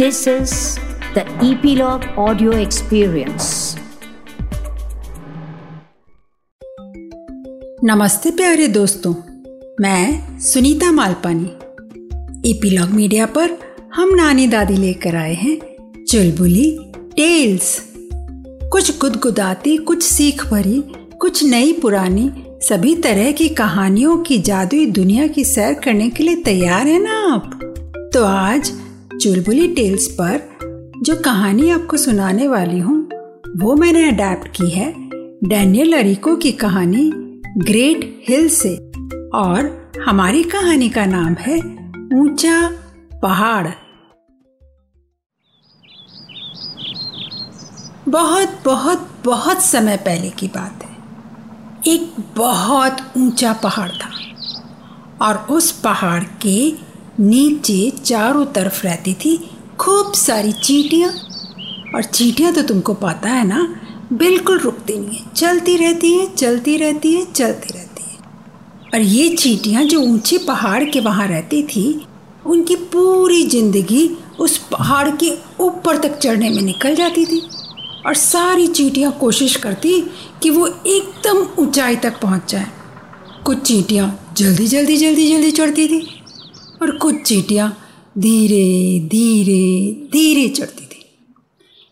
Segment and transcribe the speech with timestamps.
[0.00, 0.52] This is
[1.14, 3.76] the Epilogue Audio Experience.
[7.84, 9.14] नमस्ते प्यारे दोस्तों,
[9.80, 11.46] मैं सुनीता मालपानी।
[12.50, 13.50] एपीलॉग मीडिया पर
[13.94, 15.58] हम नानी दादी लेकर आए हैं
[16.04, 17.92] चुलबुली टेल्स
[18.72, 20.82] कुछ गुदगुदाती, कुछ सीख भरी,
[21.20, 22.32] कुछ नई पुरानी,
[22.62, 27.34] सभी तरह की कहानियों की जादुई दुनिया की सैर करने के लिए तैयार है ना
[27.34, 27.60] आप?
[28.14, 28.79] तो आज
[29.20, 30.58] चुलबुली टेल्स पर
[31.02, 33.08] जो कहानी आपको सुनाने वाली हूँ,
[33.56, 34.94] वो मैंने अडेप्ट की है
[35.48, 37.10] डैनियल अरिको की कहानी
[37.58, 38.76] ग्रेट हिल से।
[39.34, 41.58] और हमारी कहानी का नाम है
[42.20, 42.72] ऊँचा
[43.22, 43.68] पहाड़।
[48.08, 50.96] बहुत बहुत बहुत समय पहले की बात है।
[51.94, 54.10] एक बहुत ऊँचा पहाड़ था।
[55.26, 56.89] और उस पहाड़ के
[57.20, 61.12] नीचे चारों तरफ़ रहती थी, खूब सारी चीटियाँ।
[61.94, 63.76] और चीटियाँ तो तुमको पता है ना,
[64.12, 68.18] बिल्कुल रुकती नहीं है। चलती रहती है, चलती रहती है, चलती रहती है।
[68.94, 72.06] और ये चीटियाँ जो ऊँचे पहाड़ के वहाँ रहती थी,
[72.46, 77.42] उनकी पूरी ज़िंदगी उस पहाड़ के ऊपर तक चढ़ने में निकल जाती थी।
[78.06, 80.00] और सारी चीटियाँ कोशिश करती
[80.42, 82.66] कि वो एकदम ऊंचाई तक पहुँच जाए।
[83.46, 86.19] कुछ चीटियाँ जल्दी जल्दी जल्दी जल्दी चढ़ती थी
[86.82, 87.78] और कुछ चीटियाँ
[88.18, 91.06] धीरे धीरे धीरे चढ़ती थी।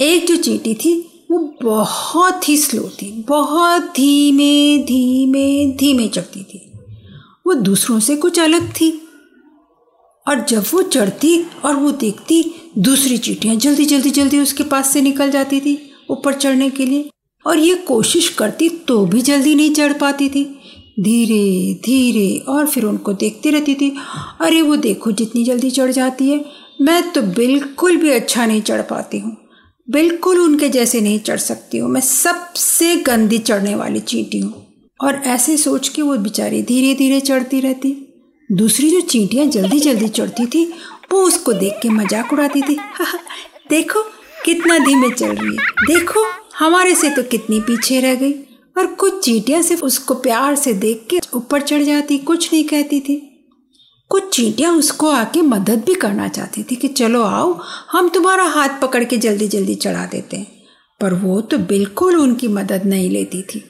[0.00, 6.72] एक जो चीटी थी, वो बहुत ही स्लो थी, बहुत धीमे धीमे धीमे चढ़ती थी।
[7.46, 9.08] वो दूसरों से कुछ अलग थी।
[10.28, 15.00] और जब वो चढ़ती और वो देखती, दूसरी चीटियाँ जल्दी जल्दी जल्दी उसके पास से
[15.00, 17.10] निकल जाती थी ऊपर चढ़ने के लिए।
[17.46, 20.58] और ये कोशिश करती तो भी जल्दी नहीं चढ़ पाती थी।
[21.00, 23.96] धीरे धीरे और फिर उनको देखती रहती थी।
[24.40, 26.44] अरे वो देखो जितनी जल्दी चढ़ जाती है।
[26.80, 29.36] मैं तो बिल्कुल भी अच्छा नहीं चढ़ पाती हूँ।
[29.90, 34.66] बिल्कुल उनके जैसे नहीं चढ़ सकती हूँ। मैं सबसे गंदी चढ़ने वाली चींटी हूँ।
[35.00, 38.08] और ऐसे सोच के वो बेचारी धीरे धीरे चढ़ती रहती।
[38.52, 40.72] दूसरी जो चींटियाँ जल्दी जल्दी चढ़ती थी,
[41.12, 42.78] वो उसको देख के मज़ाक उड़ाती थी।
[43.70, 44.02] देखो
[44.44, 46.26] कितना धीमे चल रही है। देखो
[46.58, 48.32] हमारे से तो कितनी पीछे रह गई।
[48.78, 53.00] और कुछ चीटियाँ सिर्फ़ उसको प्यार से देख के ऊपर चढ़ जाती, कुछ नहीं कहती
[53.00, 53.28] थी।
[54.08, 57.60] कुछ चीटियाँ उसको आके मदद भी करना चाहती थी कि चलो आओ,
[57.90, 60.52] हम तुम्हारा हाथ पकड़ के जल्दी जल्दी चढ़ा देते हैं।
[61.00, 63.68] पर वो तो बिल्कुल उनकी मदद नहीं लेती थी।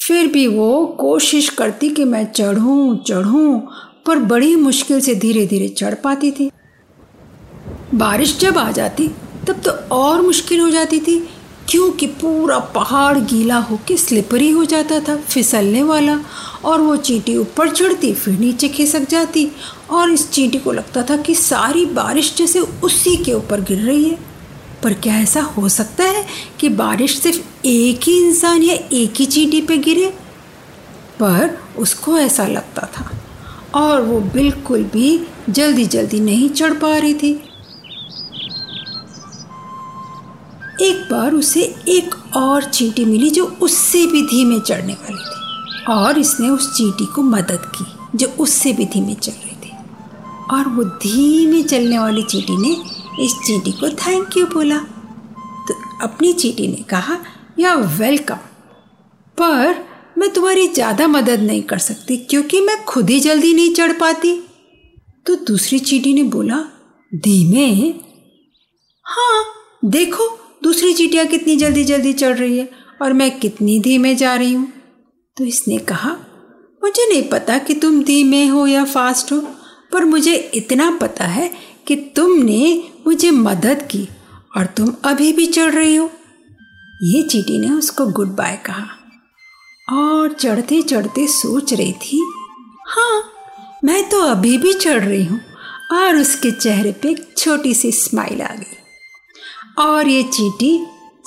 [0.00, 3.60] फिर भी वो कोशिश करती कि मैं चढ़ूं चढ़ूं,
[4.06, 6.50] पर बड़ी मुश्किल से धीरे धीरे चढ़ पाती थी।
[7.94, 9.08] बारिश जब आ जाती,
[9.48, 11.28] तब तो और मुश्किल हो जाती थी
[11.70, 16.20] क्योंकि पूरा पहाड़ गीला होकर स्लिपरी हो जाता था, फिसलने वाला।
[16.64, 19.48] और वो चींटी ऊपर चढ़ती, फिर नीचे खिसक जाती।
[19.90, 24.04] और इस चींटी को लगता था कि सारी बारिश जैसे उसी के ऊपर गिर रही
[24.04, 24.18] है।
[24.82, 26.26] पर क्या ऐसा हो सकता है
[26.60, 30.14] कि बारिश सिर्फ़ एक ही इंसान या एक ही चींटी पे गिरे?
[31.20, 33.10] पर उसको ऐसा लगता था।
[33.74, 35.20] और वो बिल्कुल भी
[35.50, 37.42] जल्दी जल्दी नहीं चढ़ पा रही थी।
[40.82, 46.18] एक बार उसे एक और चींटी मिली जो उससे भी धीमे चढ़ने वाली थी। और
[46.18, 47.84] इसने उस चींटी को मदद की,
[48.16, 49.72] जो उससे भी धीमे चल रही थी।
[50.50, 52.72] और वो धीमे चलने वाली चींटी ने
[53.24, 54.78] इस चींटी को थैंक यू बोला।
[55.68, 57.18] तो अपनी चींटी ने कहा
[57.58, 58.36] या वेलकम
[59.38, 59.84] पर
[60.18, 64.34] मैं तुम्हारी ज़्यादा मदद नहीं कर सकती क्योंकि मैं खुद ही जल्दी नहीं चढ़ पाती।
[65.26, 66.56] तो दूसरी चींटी ने बोला,
[67.12, 67.68] धीमे?
[69.06, 69.44] हाँ
[69.84, 72.70] देखो दूसरी चीटियाँ कितनी जल्दी जल्दी चढ़ रही है
[73.02, 74.72] और मैं कितनी धीमे जा रही हूँ?
[75.36, 76.10] तो इसने कहा,
[76.82, 79.38] मुझे नहीं पता कि तुम धीमे हो या फास्ट हो,
[79.92, 81.50] पर मुझे इतना पता है
[81.86, 84.08] कि तुमने मुझे मदद की
[84.56, 86.10] और तुम अभी भी चढ़ रही हो।
[87.02, 88.86] ये चीटी ने उसको गुड बाय कहा
[89.92, 92.32] और चढ़ते चढ़ते सोच रही थी
[92.86, 93.22] हाँ
[93.84, 95.40] मैं तो अभी भी चढ़ रही हूँ
[95.92, 98.76] और उसके चेहरे पे एक छोटी सी स्माइल आ गई।
[99.78, 100.78] और ये चीटी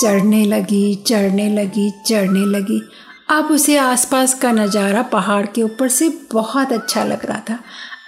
[0.00, 2.80] चढ़ने लगी चढ़ने लगी चढ़ने लगी।
[3.30, 7.58] अब उसे आसपास का नज़ारा पहाड़ के ऊपर से बहुत अच्छा लग रहा था।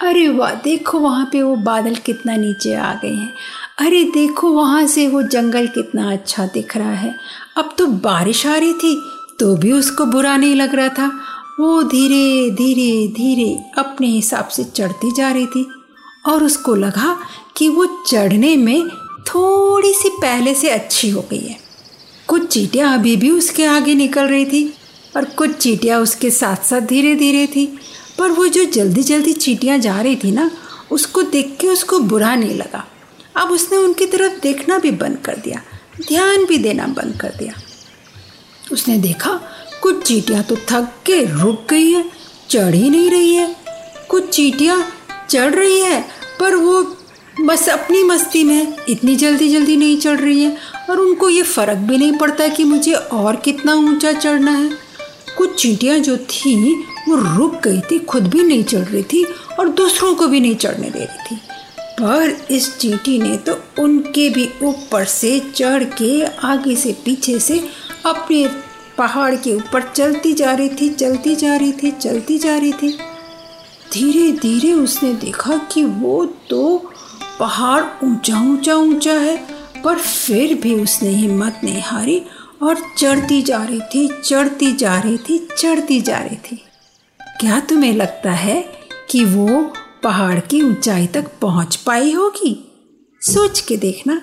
[0.01, 3.31] अरे वाह, देखो वहाँ पे वो बादल कितना नीचे आ गए हैं।
[3.79, 7.13] अरे देखो वहाँ से वो जंगल कितना अच्छा दिख रहा है।
[7.57, 8.95] अब तो बारिश आ रही थी
[9.39, 11.07] तो भी उसको बुरा नहीं लग रहा था।
[11.59, 15.65] वो धीरे धीरे धीरे अपने हिसाब से चढ़ती जा रही थी
[16.27, 17.15] और उसको लगा
[17.57, 18.89] कि वो चढ़ने में
[19.35, 21.59] थोड़ी सी पहले से अच्छी हो गई है।
[22.27, 24.73] कुछ चीटियाँ अभी भी उसके आगे निकल रही थी
[25.17, 27.79] और कुछ चीटियाँ उसके साथ साथ धीरे धीरे थी।
[28.17, 30.51] पर वो जो जल्दी जल्दी चीटियाँ जा रही थी ना,
[30.91, 32.87] उसको देख के उसको बुरा नहीं लगा।
[33.35, 35.61] अब उसने उनकी तरफ़ देखना भी बंद कर दिया,
[36.07, 37.53] ध्यान भी देना बंद कर दिया।
[38.71, 39.39] उसने देखा,
[39.81, 42.11] कुछ चीटियाँ तो थक के रुक गई है,
[42.49, 43.55] चढ़ ही नहीं रही है।
[44.09, 44.91] कुछ चीटियाँ
[45.29, 46.05] चढ़ रही है,
[46.39, 46.94] पर वो
[47.41, 50.57] बस अपनी मस्ती में इतनी जल्दी जल्दी नहीं चढ़ रही है
[50.89, 54.69] और उनको ये फ़र्क भी नहीं पड़ता कि मुझे और कितना ऊँचा चढ़ना है।
[55.37, 56.73] कुछ चींटियाँ जो थी,
[57.09, 59.23] वो रुक गई थी, खुद भी नहीं चढ़ रही थी
[59.59, 61.41] और दूसरों को भी नहीं चढ़ने दे रही थी।
[62.01, 67.59] पर इस चींटी ने तो उनके भी ऊपर से चढ़ के आगे से पीछे से
[68.05, 68.47] अपने
[68.97, 72.97] पहाड़ के ऊपर चलती जा रही थी, चलती जा रही थी, चलती जा रही थी।
[73.93, 76.91] धीरे धीरे उसने देखा कि वो तो
[77.39, 79.37] पहाड़ ऊँचा ऊँचा ऊँचा है,
[79.83, 82.21] पर फिर भी उसने हिम्मत नहीं हारी
[82.63, 86.63] और चढ़ती जा रही थी, चढ़ती जा रही थी, चढ़ती जा रही थी।
[87.39, 88.65] क्या तुम्हें लगता है
[89.09, 89.73] कि वो
[90.03, 92.71] पहाड़ की ऊंचाई तक पहुँच पाई होगी?
[93.21, 94.21] सोच के देखना।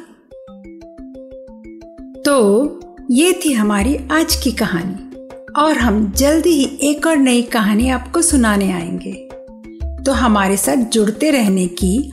[2.23, 2.81] तो
[3.11, 5.27] ये थी हमारी आज की कहानी,
[5.63, 9.13] और हम जल्दी ही एक और नई कहानी आपको सुनाने आएँगे।
[10.05, 12.13] तो हमारे साथ जुड़ते रहने की